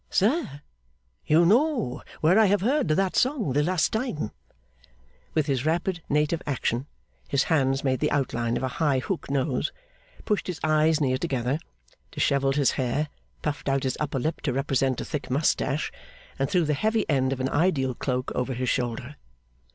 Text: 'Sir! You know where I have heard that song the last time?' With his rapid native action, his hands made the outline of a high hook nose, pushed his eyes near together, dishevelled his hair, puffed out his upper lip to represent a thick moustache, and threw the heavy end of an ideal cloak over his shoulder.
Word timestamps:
'Sir! 0.09 0.61
You 1.27 1.45
know 1.45 2.01
where 2.21 2.39
I 2.39 2.47
have 2.47 2.61
heard 2.61 2.87
that 2.87 3.15
song 3.15 3.53
the 3.53 3.61
last 3.61 3.93
time?' 3.93 4.31
With 5.35 5.45
his 5.45 5.63
rapid 5.63 6.01
native 6.09 6.41
action, 6.47 6.87
his 7.27 7.43
hands 7.53 7.83
made 7.83 7.99
the 7.99 8.09
outline 8.09 8.57
of 8.57 8.63
a 8.63 8.67
high 8.81 8.97
hook 8.97 9.29
nose, 9.29 9.71
pushed 10.25 10.47
his 10.47 10.59
eyes 10.63 10.99
near 10.99 11.19
together, 11.19 11.59
dishevelled 12.09 12.55
his 12.55 12.71
hair, 12.71 13.09
puffed 13.43 13.69
out 13.69 13.83
his 13.83 13.95
upper 13.99 14.17
lip 14.17 14.41
to 14.41 14.53
represent 14.53 15.01
a 15.01 15.05
thick 15.05 15.29
moustache, 15.29 15.91
and 16.39 16.49
threw 16.49 16.65
the 16.65 16.73
heavy 16.73 17.07
end 17.07 17.31
of 17.31 17.39
an 17.39 17.49
ideal 17.49 17.93
cloak 17.93 18.31
over 18.33 18.55
his 18.55 18.69
shoulder. 18.69 19.17